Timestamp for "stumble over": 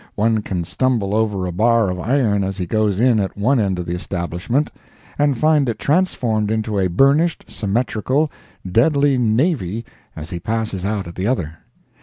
0.63-1.45